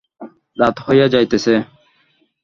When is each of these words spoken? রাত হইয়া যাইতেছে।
রাত 0.57 0.75
হইয়া 0.85 1.07
যাইতেছে। 1.07 1.53